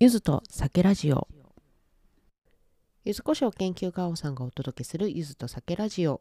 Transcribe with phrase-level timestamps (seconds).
[0.00, 1.28] ゆずと酒ラジオ。
[3.04, 6.20] ゆずこしょう研究家王さんがお届けするゆずと酒ラジオ。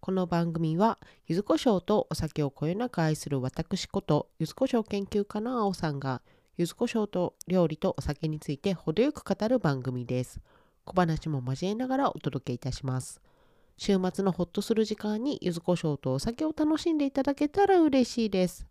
[0.00, 6.20] この番組はゆずこしょうとお酒をこよなく愛する私ことゆずこしょう研究家の青さんが
[6.58, 10.38] ゆずこしょうと料理とお酒について程よく語る番組です。
[10.84, 13.22] 小話も交えながらお届けいたします。
[13.78, 18.66] 週末のホッとする時間にゆずこしょうとお酒を楽しんでいただけたら嬉しいです。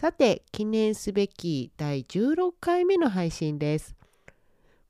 [0.00, 3.96] さて、記念すべき第16回目の配信です。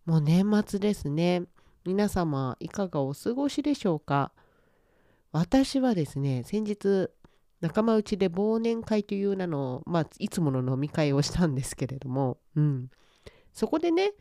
[0.05, 1.45] もう年末ですね。
[1.87, 4.33] 皆様、いかがお過ごしでしょうか？
[5.33, 7.09] 私はですね、先日、
[7.63, 12.91] 仲間内で忘年会という名の、まあ、いつもの飲み会をしたんですけれども、うん。
[13.55, 14.13] そこでね、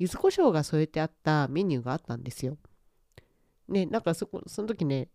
[0.00, 2.58] 柚子胡椒が添えてあったメニューがあったんですよ。
[3.68, 5.06] ね、なんかそこ、その時ね、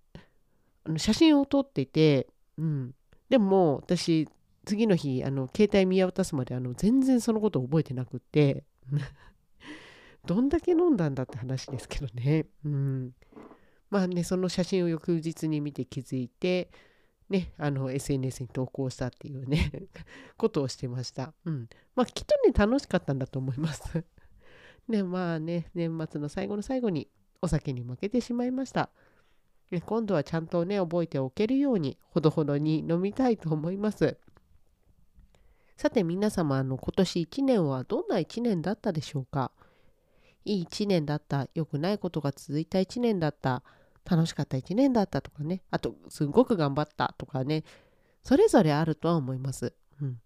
[0.86, 2.96] あの写真を撮ってて、うん。
[3.28, 4.30] でも、私、
[4.68, 8.66] 次の日あの携帯見渡すまであの全然そのことを覚えてなくって
[10.26, 12.48] どんだけ飲んだんだって話ですけどね。
[12.66, 13.16] うん、
[13.90, 16.70] まあねその写真を翌日に見て気づいて
[17.30, 19.72] ね、あの SNS に投稿したっていうね
[20.38, 21.34] ことをしてました。
[21.46, 21.70] うん。
[21.96, 24.06] まあきっとね楽しかったんだと思います
[24.88, 27.10] ねまあね年末の最後の最後に
[27.42, 28.90] お酒に負けてしまいました。
[29.86, 34.18] 今度はちゃんとね覚えておけるようにほどほどに飲みたいと思います。
[35.78, 39.52] さて皆様あの今年1年はどんな1年だったでしょうか？
[40.44, 43.62] いい1年だった、良くないことが続いた1年だった、
[44.10, 47.64] 楽しかった1年だったとかね、あとすごく頑張ったとかね、
[48.24, 49.74] それぞれあるとは思います。
[50.02, 50.20] うん、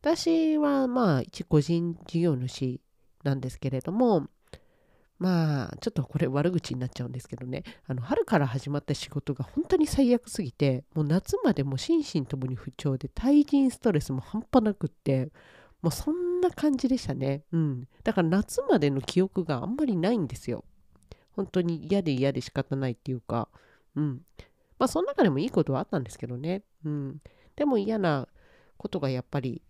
[0.00, 2.80] 私はまあ一個人事業主
[3.22, 4.26] なんですけれども、
[5.18, 7.64] まあちょっとこれ悪口になっちゃうんですけどね。
[7.86, 15.30] あの春から始まった仕事が本当に最悪すぎてもう夏までも心身ともに不調で対人ストレスも半端なくって
[15.82, 17.44] もうそんな感じでしたね。
[17.52, 17.88] うん。
[18.04, 20.64] だから夏までの記憶があんまりないんですよ。
[21.32, 23.48] 本当に嫌で嫌で仕方ないっていうか。
[23.94, 24.20] うん。
[24.78, 26.62] まあその中でもいいことはあったんですけどね。
[26.84, 27.20] うん。
[27.56, 28.28] でも嫌な
[28.76, 29.62] ことがやっぱり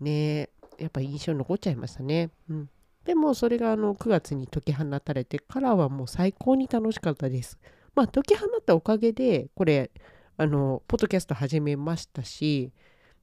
[0.00, 2.30] ねやっぱ印象に残っちゃいましたね。
[2.48, 2.70] うん。
[3.06, 7.56] でもそれがあの9月に解き放たれてからはもう最高に楽しかったです。
[7.94, 9.92] まあ解き放ったおかげでこれ
[10.36, 12.72] あのポッドキャスト始めましたし、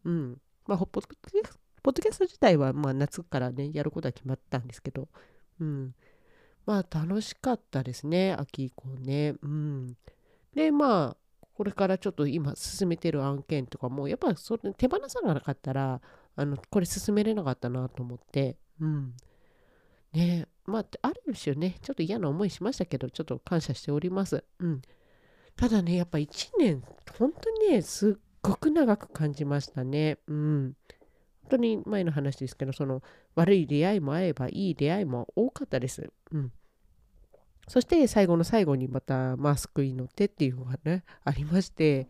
[0.05, 1.01] うんまあ、ポッ
[1.83, 5.09] ドキャスト自体はまあ夏からねやることは決まったんですけど、
[5.59, 5.93] うん、
[6.65, 9.35] まあ楽しかったですね秋以降ね。
[9.41, 9.97] うん、
[10.55, 11.17] でまあ
[11.55, 16.01] これからちょっと今進めてる案件とかもやっぱそれ手放さなかったら
[16.35, 19.13] あのこれ進めれなかったなと思って、うん、
[20.13, 24.43] ねまあ、ある種ね、ちょっと嫌な思いしましたけど、ちょっと感謝しております。
[24.59, 24.81] うん。
[25.55, 26.83] ただね、やっぱ1年、
[27.17, 30.19] 本当にね、すっごく長く感じましたね。
[30.27, 30.75] うん。
[31.43, 33.03] 本当に前の話ですけど、その
[33.35, 36.09] 悪い出会いもあれば、いい出会いも多かったです。
[36.31, 36.51] うん。
[37.67, 42.07] そして最後の最後にまたマスクに乗ってっていうのがね、ありまして、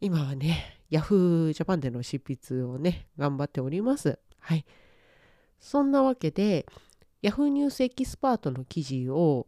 [0.00, 4.18] 今はね、Yahoo Japan での執筆をね、頑張っております。
[4.38, 4.64] はい。
[5.58, 6.66] そんなわけで、
[7.24, 9.46] ヤフーニュースエキスパートの記事を、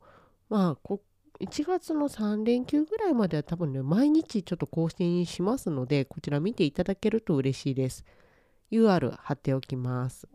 [0.49, 0.95] まあ、
[1.41, 8.07] 1月の3連休ぐらいまでは多分ね、毎日ちょっと更新しますので、こちら見ていただけると嬉しいです。
[8.73, 10.27] UR 貼っておきます。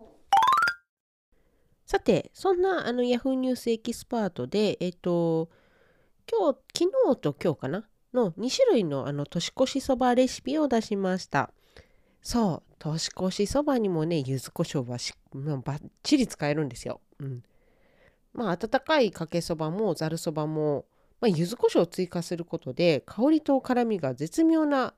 [1.88, 5.50] さて、そんなあの Yahoo ニュースエキスパートで、えっ、と、
[6.32, 7.88] 今日、昨日と今日かな？
[8.14, 11.52] の2種類のあの年越しそばレシピを出しました。
[12.22, 17.02] そう、年越しそばにもね、柚子胡椒はし、まあ、バッチリ使えるんですよ。
[17.20, 17.44] うん。
[18.34, 20.86] まあ、温かいかけそばもざるそばも、
[21.20, 24.94] まあ、柚子胡椒を追加することで、香りと辛みが絶妙な、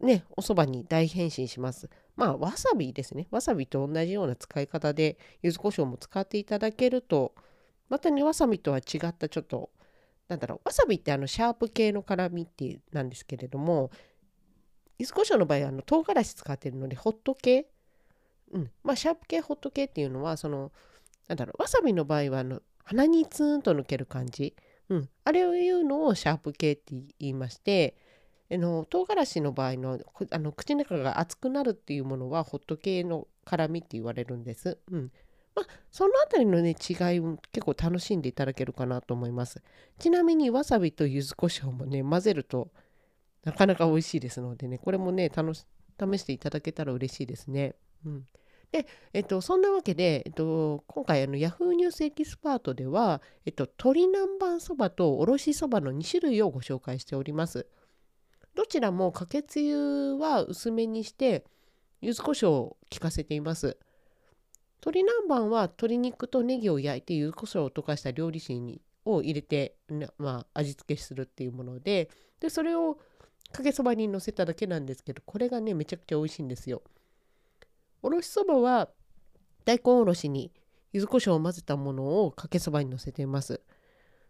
[0.00, 1.90] ね、おそばに大変身します。
[2.16, 3.26] まあ、わさびですね。
[3.30, 7.34] わさびと同じような使い方で、柚子胡椒も使っていただけると、
[7.88, 9.70] またね、わさびとは違ったちょっと、
[10.28, 13.90] なんだろう、わさびってあのシャープ系の辛みってなんですけれども、
[14.98, 17.66] 柚子胡椒の場合はあの唐辛子使ってるので、ホット系、
[18.52, 20.72] うん、まあ、シャープ系、ホット系っていうのは、その、
[21.28, 24.54] なんだろう、わさびの場合はあの鼻にツーンと抜ける感じ、
[24.88, 27.96] うん、あれを言うのをシャープ系って言いまして、
[28.50, 30.00] あの唐辛子の場合の
[30.30, 34.78] あの口の中が熱くなるっていうものはホット系の辛みって言われるんです。
[34.90, 35.12] うん。
[35.54, 39.62] まあ、そのあたりのね違いを結構楽しんでいただけるかなと思います。
[39.98, 42.70] ちなみにわさびと柚子胡椒もね混ぜると
[43.48, 47.74] なかなか美味しいですのでねこれもね試していただけたら嬉しいですね。
[48.04, 48.26] うん
[48.70, 57.66] で、えっと、そんなわけで、えっと、今回あの Yahoo ニュースエキスパートでは、えっと、鶏南蛮そばとおろしそばの2種類をご紹介しております。
[58.54, 61.46] どちらもかけつゆは薄めにして、
[62.02, 63.78] 柚子胡椒を効かせています。
[64.82, 69.76] 鶏南蛮は鶏肉とネギを焼いて柚子胡椒を溶かした料理酒にを入れて、
[70.18, 72.10] まあ、味付けするっていうもので
[72.40, 72.98] でそれを
[73.52, 76.82] かけそばにのせただけなんですけどこれがねめちゃくちゃ美味しいんですよ。
[78.02, 78.88] おろしそばは
[79.64, 80.52] 大根おろしに
[80.92, 83.60] 柚子胡椒を混ぜたものをかけそばにのせています。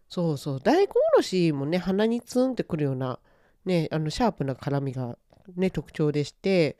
[0.09, 3.19] そうそう大根おろしもね鼻にツンってくるような
[3.65, 5.17] ねあのシャープな辛みが
[5.55, 6.77] ね特徴でして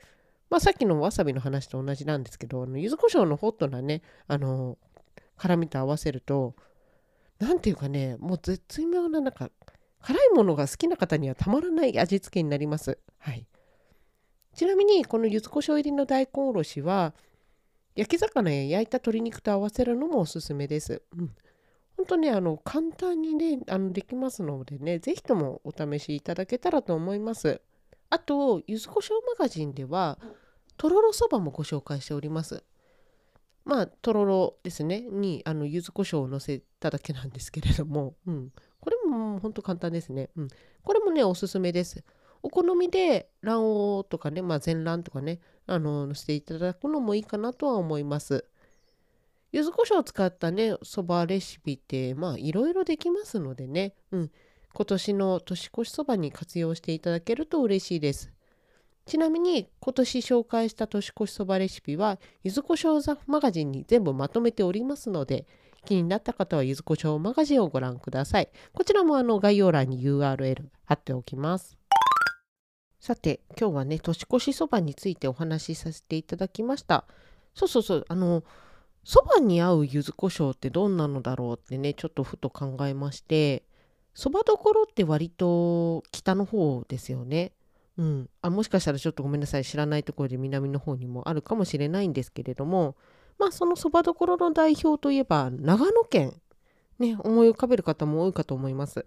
[0.50, 4.78] まあさっきのわさびの話と同じなんですけどあの柚子胡椒のホットなねあの
[5.36, 6.56] 辛みと合わせると
[7.38, 9.50] 何ていうかねもう絶妙ななんか
[10.02, 12.98] 辛いものが好きな方にはたまらない味付けになります。
[13.18, 13.46] はい、
[14.54, 17.14] ちなみにこの柚子胡椒入りの大根おろしは
[17.94, 21.02] 焼き魚や焼いた鶏肉と合わせるのもおすすめです。
[21.16, 21.34] うん
[22.00, 27.60] 本当ね、あの、簡単にね、あのできますのでね、ぜひともお試しいただけたらと思います。
[28.08, 30.18] あと、ゆずこしょうマガジンでは、
[30.78, 32.64] とろろそばもご紹介しております。
[33.66, 38.52] まあ、とろろですね、に、あの、柚子胡椒をのせただけなんですけれども、うん。
[38.80, 40.30] これも本当簡単ですね。
[40.36, 40.48] うん。
[40.82, 42.02] これもね、おすすめです。
[42.42, 48.44] お好みで卵黄とかね、まあ、全卵とかね、あの、のせていただくのもいいかなとは思います。
[49.52, 54.30] 柚子胡椒を使ったね、そばレシピって、まあ、いろいろできますのでね、うん。
[54.72, 58.32] 今年の年越しそばに活用していただけると嬉しいです。
[59.06, 65.46] ちなみに、今年紹介した年越しそばレシピは、柚子胡椒マガジンに全部まとめておりますので、
[65.84, 68.48] 気になった方は柚子胡椒マガジンをご覧ください。
[68.72, 71.76] こちらもあの概要欄に URL 貼っておきます。
[72.98, 77.06] さて、今日はね、年越しそばについてお話しさせていただきました。
[77.54, 78.44] そうそうそう、あの、
[79.04, 83.64] そばに合う柚子胡椒ってどんなのだろうってねちょっとふと考えまして
[84.14, 87.52] そばどころって割と北の方ですよね。
[87.96, 92.96] うん、あもしかしたらちょっとごめんなさい知らないところで南の方にもあるかもしれないんですけれども
[93.40, 96.34] まあそのそばどころの代表といえば長野県
[96.98, 99.06] ね思い浮かべる方も多いかと思います。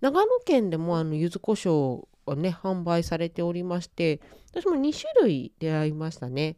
[0.00, 4.20] 長野県でもあの柚子胡椒をね販売されておりまして
[4.50, 6.56] 私も2種類出会いましたね。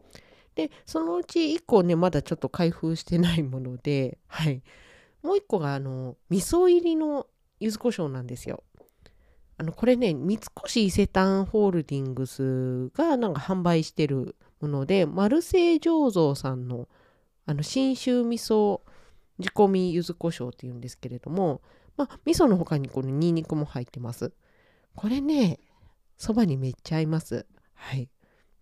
[0.54, 4.62] でそのうち1個ねまだちょっと開封してないもので、はい、
[5.22, 7.26] もう1個があの味噌入りの
[7.58, 8.62] 柚子胡椒なんですよ。
[9.58, 16.88] あのこれね三越伊勢丹ホールディングスがなんか販売してるものでマルセイ醸造さんの
[17.46, 18.80] あの信州味噌
[19.40, 21.62] 仕込み柚子胡椒っていうんですけれども、
[21.96, 24.32] まあ、味噌の他にこのニンニクも入ってます。
[24.94, 25.58] これね
[26.18, 27.46] そばにめっちゃ合います。
[27.74, 28.10] はい。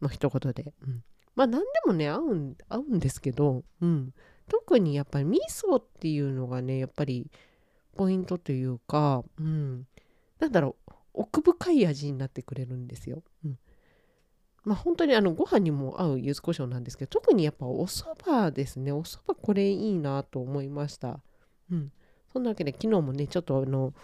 [0.01, 0.73] の一言で。
[0.83, 1.03] うん
[1.39, 4.13] まあ何でもね合うん合うんですけど、うん、
[4.49, 7.31] 特にやっぱり味噌っていうのがねやっぱり
[7.97, 9.87] ポイントというか、うん、
[10.41, 13.23] なんだろう奥深い味になってくれるんですよ。
[13.45, 13.59] うん、
[14.69, 18.93] まあ本当にあのご飯にも合う柚子胡椒なんですけど特にやっぱお蕎麦ですね。
[18.93, 21.21] お蕎麦これいいなと思いました。
[21.73, 21.91] うん、
[22.31, 23.95] そんなわけで昨日もねちょっとあの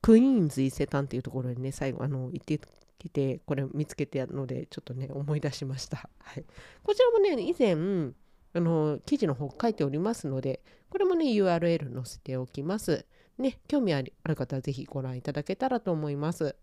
[0.00, 2.60] クイーンズ伊勢丹っていうところにね最後あの行って
[3.00, 6.44] 来てこれ見つけてやるのでちょっとね思い出しました、はい、
[6.84, 7.72] こちらもね以前
[8.54, 13.04] あの記事の方書いておりますのでこれもね URL 載せておきます。
[13.38, 16.54] ね興味ある方は是非ご覧いただけたらと思います。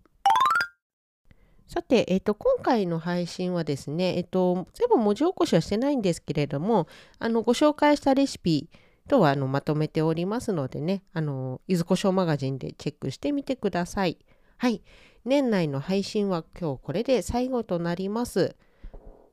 [1.70, 6.88] さて、えっ、と、今回の配信はですね、えっ、と、全部文字起こしはしてないんですけれども、
[7.20, 8.68] あの、ご紹介したレシピ
[9.08, 14.18] とはあのまとめておりますのでね、あの、ゆずこしょうマガジンでチェックしてみてください。
[14.58, 14.82] はい。
[15.26, 18.56] 年内の配信は今日これで最後となります。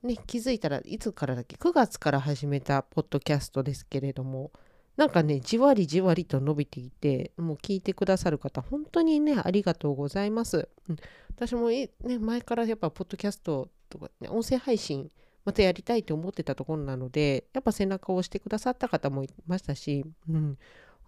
[0.03, 4.51] ね、気づいたらいつからだっけ ?9 月から始めたポッドキャストですけれども、
[4.97, 10.69] なんかね、じわりじわりと伸びていて、もう聞いてくださる方、本当にね、ありがとうございます。
[10.89, 10.97] うん、
[11.35, 15.11] 私も、ね、前からやっぱ、ポッドキャストとか、ね、音声配信、
[15.45, 20.59] またやりたいと思ってたところなので、やっぱ背中を押してくださった方もいましたし、うん、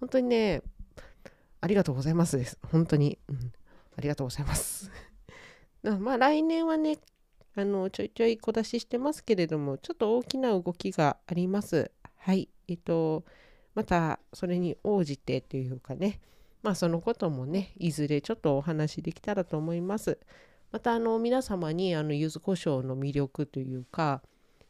[0.00, 0.62] 本当にね、
[1.60, 2.58] ありがとうございますです。
[2.70, 3.18] 本当に。
[3.28, 3.52] うん
[3.98, 4.90] ありがとうございます。
[5.82, 6.98] まあ来年はね、
[7.56, 11.90] あのちょいちょい小出ししてますけれども、ちょっと大きな動きがあります。
[12.14, 12.48] はい。
[12.68, 13.24] えっと、
[13.78, 16.18] またそれに応じてというかね、
[16.64, 20.18] まあそのこともね、いずれちょっとお話できたらと思います。
[20.72, 24.20] またあの皆様にあの柚子胡椒の魅力というか、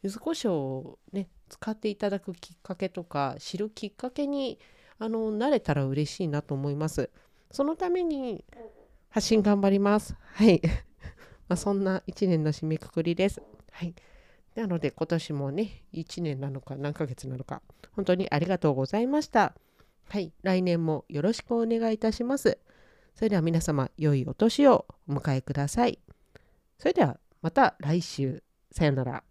[0.03, 4.59] 柚子胡椒をね、使っていただくきっかけとか、知るきっかけに
[4.99, 7.09] あのなれたら嬉しいなと思います。
[7.50, 8.45] そのために
[9.09, 10.15] 発信頑張ります。
[10.21, 10.61] はい。
[11.49, 13.41] まあ、そんな1年の締めくくりです。
[13.71, 13.95] はい。
[14.59, 17.62] なので今年もね、1年なのか何ヶ月なのか、
[17.93, 19.55] 本当にありがとうございました。
[20.09, 20.33] はい。
[20.43, 22.59] 来年もよろしくお願いいたします。
[23.15, 26.00] それでは皆様、良いお年をお迎えください。
[26.77, 28.43] それではまた来週。
[28.73, 29.27] さよなら。